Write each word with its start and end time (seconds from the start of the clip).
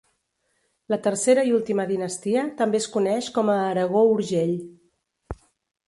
La 0.93 0.97
tercera 1.07 1.43
i 1.51 1.53
última 1.59 1.85
dinastia 1.93 2.47
també 2.63 2.83
es 2.83 2.89
coneix 2.99 3.31
com 3.39 3.55
a 3.57 3.61
Aragó-Urgell. 3.69 4.59